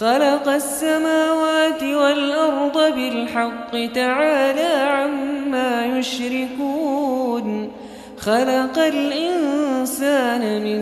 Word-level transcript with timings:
خلق 0.00 0.48
السماوات 0.48 1.82
والأرض 1.82 2.94
بالحق 2.94 3.92
تعالى 3.94 4.90
عما 4.90 5.98
يشركون. 5.98 7.70
خلق 8.18 8.78
الإنسان 8.78 10.62
من 10.62 10.80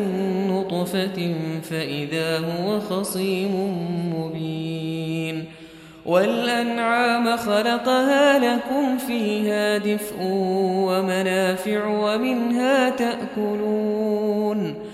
نطفة 0.51 1.35
فإذا 1.71 2.39
هو 2.39 2.81
خصيم 2.81 3.55
مبين. 4.17 5.45
والأنعام 6.07 7.37
خلقها 7.37 8.39
لكم 8.39 8.99
فيها 8.99 9.79
دفء 9.79 10.17
ومنافع 10.89 11.87
ومنها 11.87 12.91
تأكلون. 12.91 14.86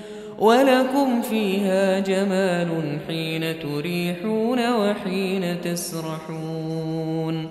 ولكم 0.42 1.22
فيها 1.22 2.00
جمال 2.00 2.98
حين 3.06 3.60
تريحون 3.60 4.72
وحين 4.72 5.60
تسرحون 5.60 7.50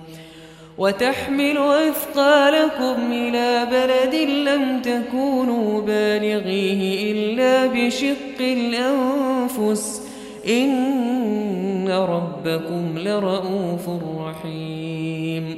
وتحمل 0.78 1.58
أثقالكم 1.58 3.12
إلى 3.12 3.66
بلد 3.70 4.14
لم 4.48 4.82
تكونوا 4.82 5.80
بالغيه 5.80 7.12
إلا 7.12 7.66
بشق 7.66 8.40
الأنفس 8.40 10.02
إن 10.48 11.88
ربكم 11.90 12.98
لرؤوف 12.98 13.88
رحيم 14.18 15.51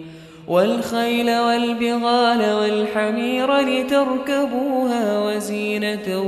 والخيل 0.48 1.38
والبغال 1.38 2.54
والحمير 2.54 3.60
لتركبوها 3.60 5.18
وزينة 5.18 6.22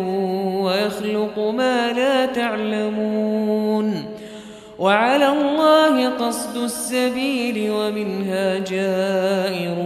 ويخلق 0.65 1.39
ما 1.39 1.93
لا 1.93 2.27
تعلمون 2.27 4.05
وعلى 4.79 5.29
الله 5.29 6.09
قصد 6.09 6.57
السبيل 6.57 7.71
ومنها 7.71 8.59
جائر 8.59 9.77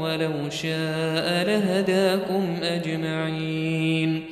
ولو 0.00 0.50
شاء 0.50 1.44
لهداكم 1.46 2.56
أجمعين 2.62 4.24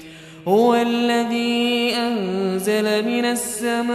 هو 0.48 0.74
الذي 0.74 1.94
أنزل 1.96 3.04
من 3.04 3.24
السماء 3.24 3.92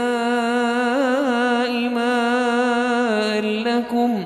ماء 1.89 3.41
لكم 3.41 4.25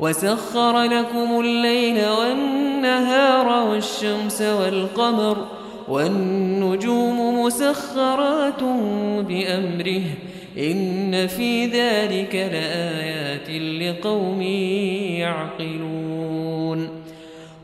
وسخر 0.00 0.82
لكم 0.82 1.40
الليل 1.40 2.08
والنهار 2.08 3.68
والشمس 3.68 4.42
والقمر 4.42 5.46
والنجوم 5.88 7.42
مسخرات 7.42 8.62
بأمره 9.28 10.02
إن 10.58 11.26
في 11.26 11.66
ذلك 11.66 12.34
لآيات 12.34 13.50
لقوم 13.82 14.42
يعقلون 15.22 16.88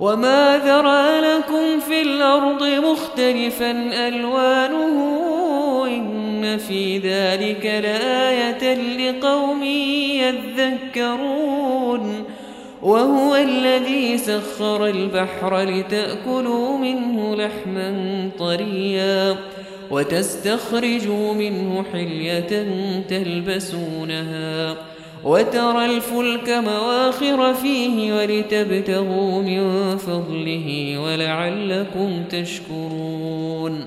وما 0.01 0.59
ذرى 0.59 1.21
لكم 1.21 1.81
في 1.81 2.03
الأرض 2.03 2.63
مختلفا 2.63 3.71
ألوانه 4.09 5.42
إن 6.43 6.59
في 6.59 6.99
ذلك 6.99 7.67
لآية 7.67 8.75
لقوم 8.75 9.63
يذكرون 10.95 12.25
وهو 12.83 13.37
الذي 13.37 14.19
سخر 14.19 14.87
البحر 14.87 15.63
لتأكلوا 15.63 16.79
منه 16.79 17.37
لحما 17.37 17.95
طريا 18.39 19.37
وتستخرجوا 19.91 21.35
منه 21.35 21.85
حلية 21.93 22.67
تلبسونها 23.09 24.77
وترى 25.25 25.85
الفلك 25.85 26.49
مواخر 26.49 27.55
فيه 27.55 28.13
ولتبتغوا 28.13 29.43
من 29.43 29.97
فضله 29.97 30.99
ولعلكم 30.99 32.25
تشكرون 32.31 33.87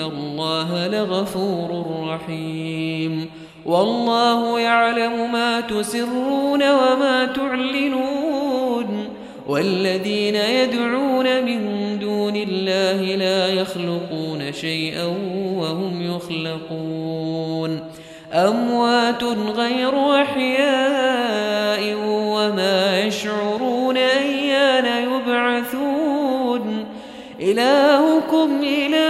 الله 0.00 0.86
لغفور 0.86 1.86
رحيم. 2.08 3.30
والله 3.66 4.60
يعلم 4.60 5.32
ما 5.32 5.60
تسرون 5.60 6.70
وما 6.72 7.28
تعلنون. 7.36 9.08
والذين 9.48 10.34
يدعون 10.34 11.44
من 11.44 11.98
دون 11.98 12.36
الله 12.36 13.16
لا 13.16 13.48
يخلقون 13.48 14.52
شيئا 14.52 15.06
وهم 15.56 16.16
يخلقون. 16.16 17.80
أموات 18.32 19.24
غير 19.56 20.22
أحياء 20.22 21.96
وما 22.06 23.00
يشعرون 23.00 23.96
أيان 23.96 25.12
يبعثون. 25.12 26.84
إلهكم 27.40 28.60
إله 28.62 29.09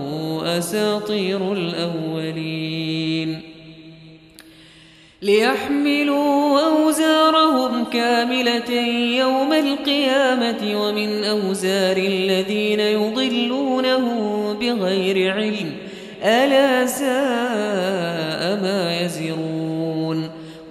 أساطير 0.61 1.53
الأولين. 1.53 3.41
ليحملوا 5.21 6.59
أوزارهم 6.61 7.85
كاملة 7.85 8.71
يوم 9.17 9.53
القيامة 9.53 10.81
ومن 10.81 11.23
أوزار 11.23 11.97
الذين 11.97 12.79
يضلونه 12.79 14.05
بغير 14.61 15.33
علم. 15.33 15.71
ألا 16.23 16.85
ساء 16.85 17.09
ما 18.61 18.79
يسمعون 19.00 19.00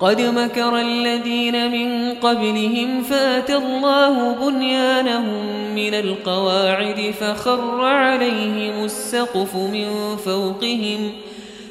قد 0.01 0.21
مكر 0.21 0.81
الذين 0.81 1.71
من 1.71 2.15
قبلهم 2.15 3.03
فاتى 3.03 3.57
الله 3.57 4.35
بنيانهم 4.35 5.75
من 5.75 5.95
القواعد 5.95 7.15
فخر 7.21 7.85
عليهم 7.85 8.85
السقف 8.85 9.57
من 9.57 10.17
فوقهم 10.17 11.13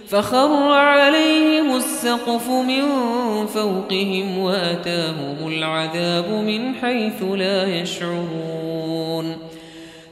فخر 0.08 0.72
عليهم 0.72 1.76
السقف 1.76 2.50
من 2.50 2.86
فوقهم 3.46 4.38
وأتاهم 4.38 5.48
العذاب 5.48 6.32
من 6.32 6.76
حيث 6.76 7.24
لا 7.24 7.82
يشعرون 7.82 8.79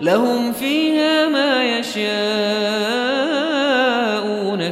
لهم 0.00 0.52
فيها 0.52 1.28
ما 1.28 1.78
يشاءون 1.78 2.00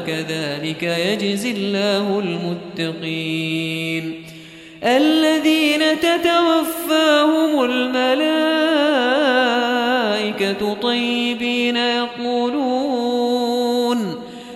كذلك 0.06 0.82
يجزي 0.82 1.50
الله 1.50 2.18
المتقين. 2.78 4.24
الذين 4.84 5.82
تتوفاهم 6.00 7.64
الملائكة 7.64 8.28
طيبين 10.74 11.76
يقولون 11.76 13.08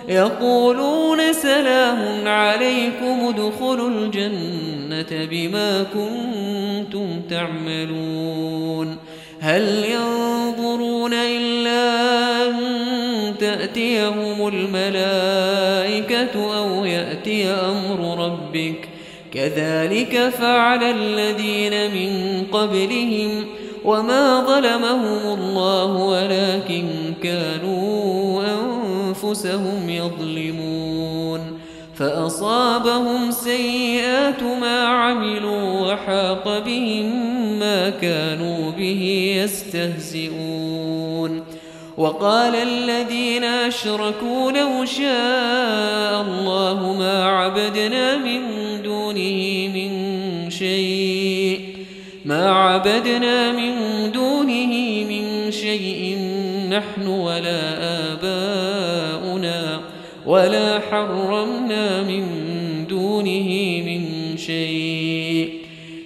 يقولون 0.09 1.33
سلام 1.33 2.27
عليكم 2.27 3.27
ادخلوا 3.27 3.89
الجنة 3.89 5.25
بما 5.31 5.83
كنتم 5.83 7.21
تعملون. 7.29 8.97
هل 9.43 9.85
ينظرون 9.85 11.13
إلا 11.13 12.47
أن 12.47 12.53
تأتيهم 13.39 14.47
الملائكة 14.47 16.35
أو 16.57 16.85
يأتي 16.85 17.47
أمر 17.47 18.25
ربك؟ 18.25 18.89
كذلك 19.33 20.29
فعل 20.29 20.83
الذين 20.83 21.91
من 21.91 22.43
قبلهم 22.51 23.45
وما 23.85 24.45
ظلمهم 24.45 25.39
الله 25.39 25.95
ولكن 25.95 26.85
كانوا 27.23 28.43
أنفسهم 28.43 29.89
يظلمون. 29.89 31.59
فأصابهم 31.95 33.31
سيئات 33.31 34.43
ما 34.43 34.87
عملوا 34.87 35.93
وحاق 35.93 36.63
بهم 36.65 37.32
كانوا 37.89 38.71
به 38.71 39.33
يستهزئون 39.43 41.43
وقال 41.97 42.55
الذين 42.55 43.43
أشركوا 43.43 44.51
لو 44.51 44.85
شاء 44.85 46.21
الله 46.21 46.95
ما 46.99 47.25
عبدنا 47.25 48.17
من 48.17 48.41
دونه 48.83 49.67
من 49.73 49.91
شيء 50.49 51.59
ما 52.25 52.51
عبدنا 52.51 53.51
من 53.51 53.73
دونه 54.11 54.73
من 55.09 55.51
شيء 55.51 56.17
نحن 56.69 57.07
ولا 57.07 57.61
آباؤنا 58.13 59.79
ولا 60.25 60.79
حرمنا 60.91 62.01
من 62.01 62.52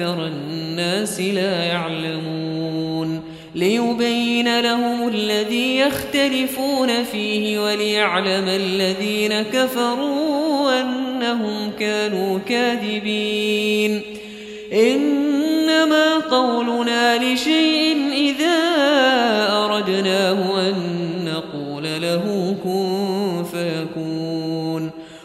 أكثر 0.00 0.26
الناس 0.26 1.20
لا 1.20 1.64
يعلمون 1.64 3.22
ليبين 3.54 4.60
لهم 4.60 5.08
الذي 5.08 5.78
يختلفون 5.78 7.04
فيه 7.04 7.58
وليعلم 7.58 8.48
الذين 8.48 9.42
كفروا 9.42 10.80
أنهم 10.80 11.70
كانوا 11.80 12.38
كاذبين. 12.48 14.02
إنما 14.72 16.18
قولنا 16.18 17.24
لشيء 17.24 17.96
إذا 18.12 18.58
أردناه 19.52 20.49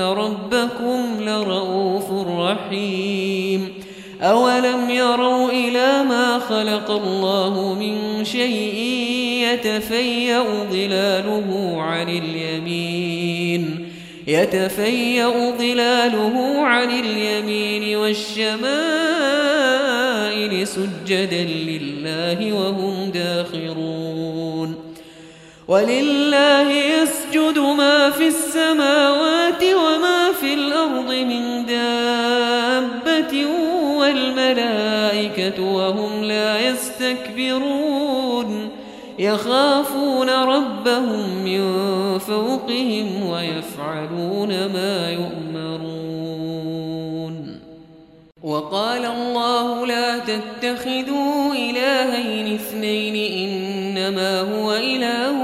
ربكم 0.00 1.00
لرؤوف 1.20 2.28
رحيم 2.28 3.68
أولم 4.22 4.90
يروا 4.90 5.50
إلى 5.50 6.04
ما 6.08 6.38
خلق 6.38 6.90
الله 6.90 7.74
من 7.74 8.24
شيء 8.24 8.74
يتفيأ 9.52 10.44
ظلاله 10.70 11.74
عن 11.82 12.08
اليمين 12.08 13.88
يتفيأ 14.26 15.52
ظلاله 15.58 16.60
عن 16.60 16.90
اليمين 16.90 17.96
والشمائل 17.96 18.64
سجدا 20.66 21.44
لله 21.44 22.52
وهم 22.52 23.10
داخرون 23.10 24.83
ولله 25.68 26.70
يسجد 26.70 27.58
ما 27.58 28.10
في 28.10 28.28
السماوات 28.28 29.64
وما 29.64 30.32
في 30.40 30.54
الأرض 30.54 31.12
من 31.12 31.66
دابة 31.66 33.46
والملائكة 33.98 35.62
وهم 35.62 36.24
لا 36.24 36.68
يستكبرون. 36.68 38.68
يخافون 39.18 40.30
ربهم 40.30 41.44
من 41.44 41.62
فوقهم 42.18 43.28
ويفعلون 43.28 44.48
ما 44.48 45.10
يؤمرون. 45.10 46.04
وقال 48.44 49.04
الله 49.04 49.86
لا 49.86 50.18
تتخذوا 50.18 51.52
إلهين 51.52 52.54
اثنين 52.54 53.48
إنما 53.48 54.40
هو 54.40 54.72
إله 54.72 55.43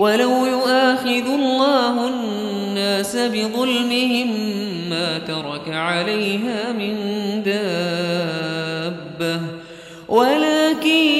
ولو 0.00 0.46
يؤاخذ 0.46 1.26
الله 1.34 2.08
الناس 2.08 3.16
بظلمهم 3.16 4.28
ما 4.90 5.18
ترك 5.18 5.68
عليها 5.68 6.72
من 6.72 6.94
دابة. 7.42 9.40
ولكن 10.08 11.19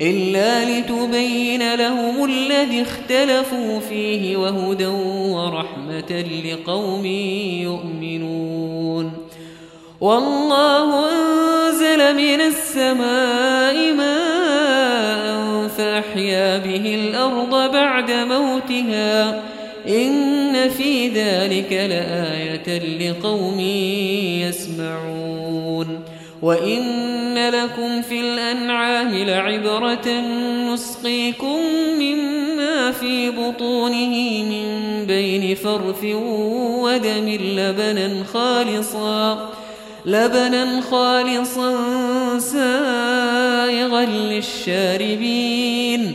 إلا 0.00 0.78
لتبين 0.78 1.74
لهم 1.74 2.24
الذي 2.24 2.82
اختلفوا 2.82 3.80
فيه 3.80 4.36
وهدى 4.36 4.86
ورحمة 4.86 6.24
لقوم 6.44 7.06
يؤمنون. 7.62 9.12
والله 10.00 11.10
أنزل 11.10 12.16
من 12.16 12.40
السماء 12.40 13.92
ماء 13.94 15.68
فأحيا 15.68 16.58
به 16.58 16.94
الأرض 16.94 17.72
بعد 17.72 18.10
موتها. 18.10 19.42
إن 19.88 20.68
في 20.68 21.08
ذلك 21.08 21.72
لآية 21.72 22.78
لقوم 22.78 23.60
يسمعون. 24.48 26.07
وإن 26.42 27.50
لكم 27.50 28.02
في 28.02 28.20
الأنعام 28.20 29.14
لعبرة 29.14 30.08
نسقيكم 30.72 31.58
مما 31.98 32.92
في 32.92 33.30
بطونه 33.30 34.42
من 34.42 34.66
بين 35.06 35.54
فرث 35.54 36.04
ودم 36.84 37.28
لبنا 37.28 38.24
خالصا 38.32 39.50
لبنا 40.06 40.80
خالصا 40.80 41.78
سائغا 42.38 44.04
للشاربين. 44.04 46.14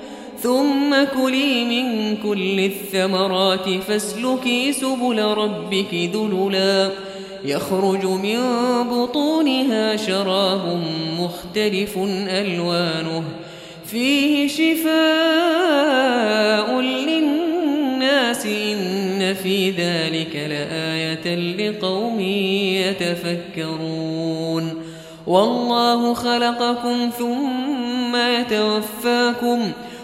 ثم 0.43 0.95
كلي 1.21 1.63
من 1.63 2.17
كل 2.17 2.59
الثمرات 2.59 3.69
فاسلكي 3.87 4.73
سبل 4.73 5.23
ربك 5.23 5.93
ذللا. 5.93 6.89
يخرج 7.45 8.05
من 8.05 8.39
بطونها 8.83 9.95
شراب 9.95 10.83
مختلف 11.19 11.97
ألوانه. 12.29 13.23
فيه 13.85 14.47
شفاء 14.47 14.91
للناس 16.81 18.45
إن 18.45 19.33
في 19.43 19.69
ذلك 19.69 20.35
لآية 20.35 21.35
لقوم 21.35 22.19
يتفكرون. 23.59 24.83
والله 25.27 26.13
خلقكم 26.13 27.09
ثم 27.19 28.15
يتوفاكم. 28.15 29.71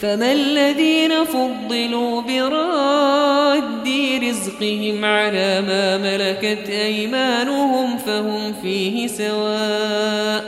فما 0.00 0.32
الذين 0.32 1.24
فضلوا 1.24 2.22
براد 2.22 3.88
رزقهم 4.22 5.04
على 5.04 5.60
ما 5.60 5.98
ملكت 5.98 6.68
أيمانهم 6.68 7.98
فهم 7.98 8.52
فيه 8.62 9.06
سواء 9.06 10.44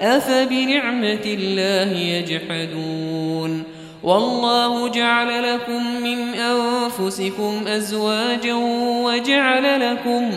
أفبنعمة 0.00 1.24
الله 1.24 1.98
يجحدون 1.98 3.64
والله 4.02 4.88
جعل 4.88 5.54
لكم 5.54 6.02
من 6.02 6.34
أنفسكم 6.34 7.68
أزواجا 7.68 8.54
وجعل 9.04 9.90
لكم 9.90 10.30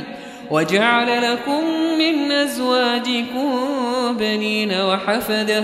وجعل 0.52 1.32
لكم 1.32 1.64
من 1.98 2.32
أزواجكم 2.32 3.50
بنين 4.20 4.72
وحفدة 4.72 5.64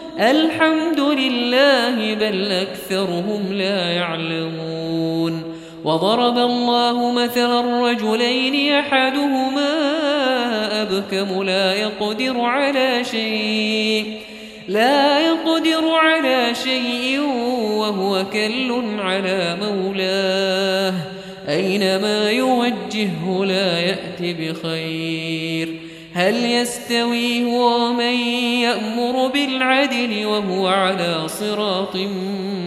الحمد 0.21 0.99
لله 0.99 2.13
بل 2.13 2.51
أكثرهم 2.51 3.53
لا 3.53 3.91
يعلمون. 3.91 5.43
وضرب 5.83 6.37
الله 6.37 7.11
مثلا 7.11 7.89
رجلين 7.91 8.73
أحدهما 8.73 9.71
أبكم 10.81 11.43
لا 11.43 11.73
يقدر 11.73 12.41
على 12.41 13.03
شيء 13.03 14.19
لا 14.67 15.19
يقدر 15.19 15.89
على 15.89 16.55
شيء 16.63 17.19
وهو 17.77 18.25
كل 18.33 18.99
على 18.99 19.57
مولاه 19.61 20.93
أينما 21.49 22.29
يوجهه 22.31 23.45
لا 23.45 23.79
يأتي 23.79 24.33
بخير. 24.33 25.90
هل 26.13 26.45
يستوي 26.45 27.45
هو 27.45 27.93
من 27.93 28.13
يأمر 28.61 29.27
بالعدل 29.27 30.25
وهو 30.25 30.67
على 30.67 31.27
صراط 31.27 31.95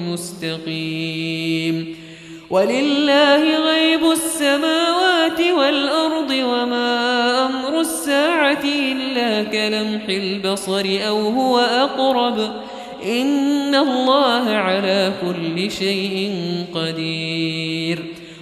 مستقيم؟ 0.09 1.96
ولله 2.50 3.59
غيب 3.59 4.12
السماوات 4.12 5.40
والأرض 5.59 6.30
وما 6.30 7.46
أمر 7.46 7.80
الساعة 7.80 8.64
إلا 8.64 9.44
كلمح 9.44 10.09
البصر 10.09 10.98
أو 11.09 11.28
هو 11.28 11.59
أقرب. 11.59 12.52
إن 13.07 13.74
الله 13.74 14.50
على 14.50 15.12
كل 15.22 15.70
شيء 15.70 16.33
قدير. 16.74 18.24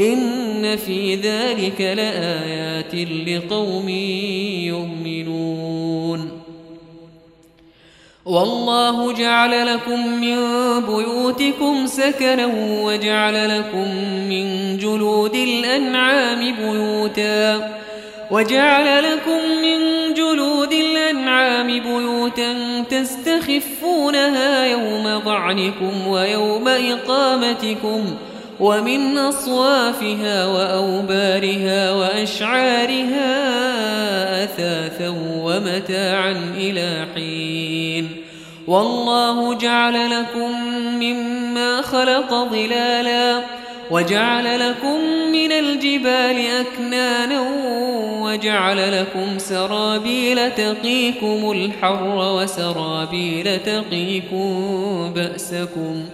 إن 0.00 0.76
في 0.76 1.14
ذلك 1.14 1.80
لآيات 1.80 2.94
لقوم 3.28 3.88
يؤمنون. 4.68 6.40
والله 8.24 9.12
جعل 9.12 9.66
لكم 9.66 10.20
من 10.20 10.36
بيوتكم 10.80 11.86
سكنا 11.86 12.46
وجعل 12.84 13.58
لكم 13.58 13.88
من 14.28 14.76
جلود 14.78 15.34
الأنعام 15.34 16.56
بيوتا 16.56 17.70
وجعل 18.30 19.02
لكم 19.02 19.40
من 19.62 20.14
جلود 20.14 20.72
الأنعام 20.72 21.66
بيوتا 21.66 22.82
تستخفونها 22.90 24.66
يوم 24.66 25.18
ضعنكم 25.24 26.06
ويوم 26.06 26.68
إقامتكم 26.68 28.04
ومن 28.60 29.18
أصوافها 29.18 30.46
وأوبارها 30.46 31.92
وأشعارها 31.92 33.24
أثاثا 34.44 35.08
ومتاعا 35.36 36.54
إلى 36.56 37.06
حين. 37.14 38.08
والله 38.66 39.54
جعل 39.54 40.10
لكم 40.10 40.50
مما 41.00 41.82
خلق 41.82 42.34
ظلالا 42.34 43.40
وجعل 43.90 44.70
لكم 44.70 45.00
من 45.32 45.52
الجبال 45.52 46.46
أكنانا 46.60 47.40
وجعل 48.22 49.00
لكم 49.00 49.38
سرابيل 49.38 50.50
تقيكم 50.50 51.50
الحر 51.50 52.16
وسرابيل 52.16 53.58
تقيكم 53.58 55.12
بأسكم 55.14 56.04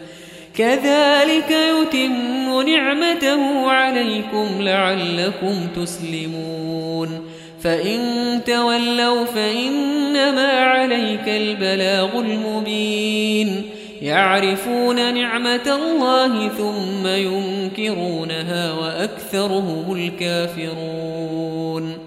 كذلك 0.56 1.50
يتم 1.50 2.62
نعمته 2.62 3.70
عليكم 3.70 4.48
لعلكم 4.60 5.68
تسلمون. 5.82 7.30
فإن 7.62 8.40
تولوا 8.46 9.24
فإنما 9.24 10.52
عليك 10.52 11.28
البلاغ 11.28 12.18
المبين. 12.18 13.70
يعرفون 14.02 15.14
نعمة 15.14 15.76
الله 15.76 16.48
ثم 16.48 17.06
ينكرونها 17.06 18.72
وأكثرهم 18.72 20.10
الكافرون. 20.22 21.98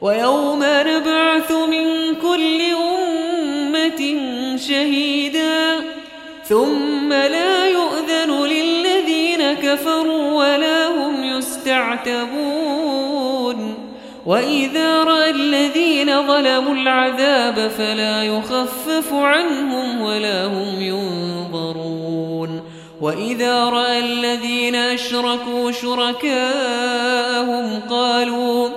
ويوم 0.00 0.64
نبعث 0.64 1.52
من 1.52 2.14
كل 2.22 2.60
أمة 2.94 4.16
شهيدا. 4.56 5.93
ثم 6.48 7.12
لا 7.12 7.66
يؤذن 7.68 8.44
للذين 8.44 9.52
كفروا 9.52 10.32
ولا 10.32 10.88
هم 10.88 11.24
يستعتبون. 11.24 12.34
وإذا 14.26 15.04
رأى 15.04 15.30
الذين 15.30 16.26
ظلموا 16.26 16.74
العذاب 16.74 17.70
فلا 17.78 18.22
يخفف 18.22 19.12
عنهم 19.12 20.00
ولا 20.00 20.46
هم 20.46 20.80
ينظرون. 20.80 22.62
وإذا 23.00 23.64
رأى 23.64 23.98
الذين 23.98 24.74
أشركوا 24.74 25.70
شركاءهم 25.72 27.00
قالوا 27.90 28.68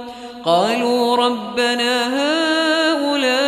قالوا 0.45 1.15
ربنا 1.15 2.07
هؤلاء 2.17 3.47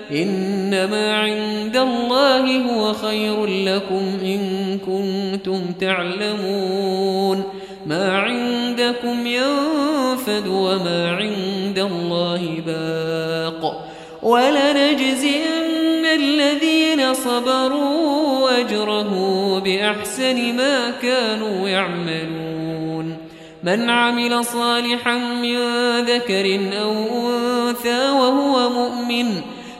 إنما 0.11 1.13
عند 1.15 1.77
الله 1.77 2.57
هو 2.57 2.93
خير 2.93 3.45
لكم 3.45 4.17
إن 4.23 4.77
كنتم 4.85 5.61
تعلمون. 5.79 7.43
ما 7.85 8.17
عند 8.17 8.61
عندكم 8.71 9.27
ينفد 9.27 10.47
وما 10.47 11.11
عند 11.11 11.79
الله 11.79 12.61
باق. 12.65 13.87
ولنجزين 14.23 16.05
الذين 16.05 17.13
صبروا 17.13 18.59
أجره 18.59 19.11
بأحسن 19.59 20.55
ما 20.55 20.91
كانوا 21.01 21.69
يعملون. 21.69 23.17
من 23.63 23.89
عمل 23.89 24.45
صالحا 24.45 25.17
من 25.17 25.57
ذكر 25.99 26.59
أو 26.81 26.91
أنثى 26.91 28.09
وهو 28.09 28.69
مؤمن 28.69 29.41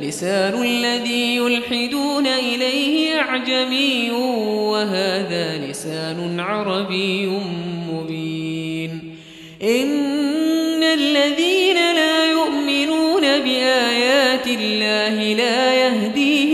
لسان 0.00 0.62
الذي 0.62 1.36
يلحدون 1.36 2.26
إليه 2.26 3.20
أعجمي 3.20 4.10
وهذا 4.70 5.58
لسان 5.66 6.40
عربي 6.40 7.26
مبين. 7.92 9.14
إن 9.62 10.82
الذين 10.82 11.76
لا 11.76 12.30
يؤمنون 12.30 13.20
بآيات 13.20 14.46
الله 14.46 15.32
لا 15.32 15.74
يهديهم 15.74 16.53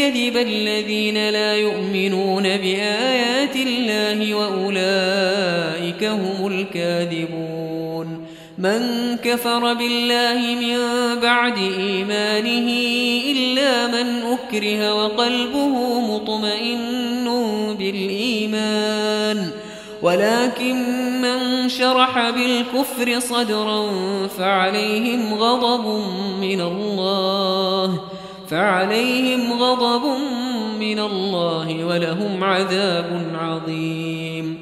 الكذب 0.00 0.36
الذين 0.36 1.28
لا 1.30 1.54
يؤمنون 1.54 2.42
بآيات 2.42 3.56
الله 3.56 4.34
وأولئك 4.34 6.04
هم 6.04 6.46
الكاذبون. 6.46 8.26
من 8.58 9.16
كفر 9.16 9.74
بالله 9.74 10.38
من 10.60 10.78
بعد 11.20 11.58
إيمانه 11.58 12.70
إلا 13.30 13.86
من 13.86 14.22
أكره 14.22 14.94
وقلبه 14.94 16.00
مطمئن 16.00 17.24
بالإيمان. 17.78 19.50
ولكن 20.02 20.76
من 21.20 21.68
شرح 21.68 22.30
بالكفر 22.30 23.20
صدرا 23.20 23.90
فعليهم 24.38 25.34
غضب 25.34 26.04
من 26.40 26.60
الله. 26.60 28.09
فعليهم 28.50 29.52
غضب 29.52 30.04
من 30.80 30.98
الله 30.98 31.84
ولهم 31.84 32.44
عذاب 32.44 33.22
عظيم. 33.34 34.58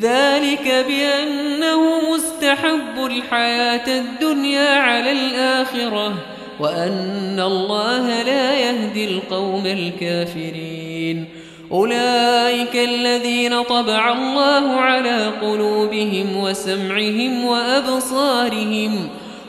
ذلك 0.00 0.84
بأنه 0.88 1.80
مستحب 2.14 3.06
الحياة 3.06 3.98
الدنيا 4.00 4.74
على 4.74 5.12
الآخرة 5.12 6.14
وأن 6.60 7.40
الله 7.40 8.22
لا 8.22 8.58
يهدي 8.58 9.04
القوم 9.04 9.66
الكافرين. 9.66 11.28
أولئك 11.72 12.76
الذين 12.76 13.62
طبع 13.62 14.12
الله 14.12 14.72
على 14.72 15.26
قلوبهم 15.42 16.36
وسمعهم 16.36 17.44
وأبصارهم 17.44 19.08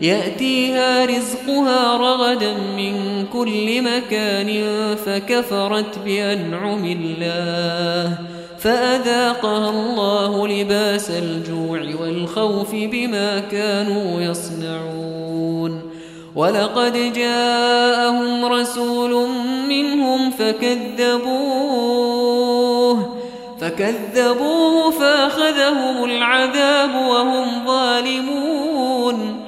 يأتيها 0.00 1.04
رزقها 1.04 1.96
رغدا 1.96 2.54
من 2.76 3.26
كل 3.32 3.82
مكان 3.82 4.64
فكفرت 5.06 5.98
بأنعم 6.04 6.84
الله 6.84 8.18
فأذاقها 8.58 9.70
الله 9.70 10.48
لباس 10.48 11.10
الجوع 11.10 11.80
والخوف 12.00 12.74
بما 12.74 13.38
كانوا 13.38 14.20
يصنعون 14.20 15.82
ولقد 16.34 17.12
جاءهم 17.12 18.44
رسول 18.44 19.28
منهم 19.68 20.30
فكذبوه 20.30 21.78
فكذبوه 23.60 24.90
فأخذهم 24.90 26.04
العذاب 26.04 26.94
وهم 26.94 27.66
ظالمون 27.66 29.47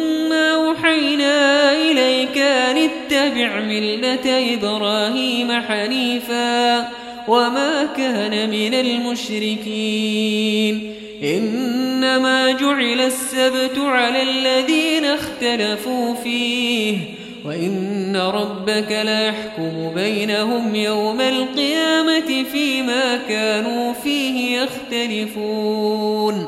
اتبع 3.31 3.59
ملة 3.59 4.53
إبراهيم 4.53 5.51
حنيفا 5.51 6.79
وما 7.27 7.89
كان 7.97 8.49
من 8.49 8.73
المشركين. 8.73 10.41
إنما 11.23 12.51
جعل 12.51 13.01
السبت 13.01 13.77
على 13.77 14.21
الذين 14.21 15.05
اختلفوا 15.05 16.15
فيه. 16.15 16.97
وإن 17.45 18.17
ربك 18.17 18.91
لا 18.91 19.27
يحكم 19.27 19.91
بينهم 19.95 20.75
يوم 20.75 21.21
القيامة 21.21 22.43
فيما 22.51 23.19
كانوا 23.29 23.93
فيه 23.93 24.61
يختلفون. 24.61 26.47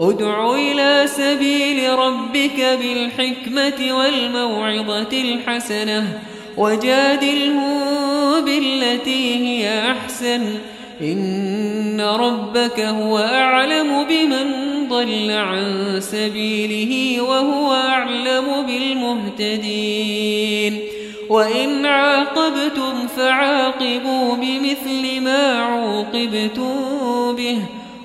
ادع 0.00 0.54
إلى 0.54 1.04
سبيل 1.06 1.98
ربك 1.98 2.78
بالحكمة 2.80 3.98
والموعظة 3.98 5.12
الحسنة 5.12 6.20
وجادلهم 6.56 8.44
بالتي 8.44 9.36
هي 9.36 9.90
أحسن. 9.90 10.58
إن 11.02 12.00
ربك 12.00 12.80
هو 12.80 13.18
أعلم 13.18 14.04
بمن 14.04 14.46
ضل 14.88 15.30
عن 15.30 15.96
سبيله 16.00 17.22
وهو 17.22 17.72
أعلم 17.72 18.66
بالمهتدين. 18.66 20.78
وإن 21.28 21.86
عاقبتم 21.86 23.06
فعاقبوا 23.16 24.36
بمثل 24.36 25.20
ما 25.20 25.62
عوقبتم 25.62 26.74
به. 27.36 27.58